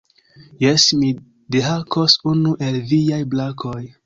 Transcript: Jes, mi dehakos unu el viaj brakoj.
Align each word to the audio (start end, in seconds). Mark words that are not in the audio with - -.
Jes, 0.63 0.85
mi 1.01 1.11
dehakos 1.57 2.17
unu 2.33 2.55
el 2.71 2.81
viaj 2.95 3.23
brakoj. 3.37 3.81